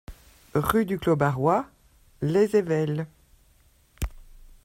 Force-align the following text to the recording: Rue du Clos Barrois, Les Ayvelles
Rue 0.55 0.85
du 0.87 0.97
Clos 0.97 1.15
Barrois, 1.15 1.67
Les 2.23 2.55
Ayvelles 2.55 3.05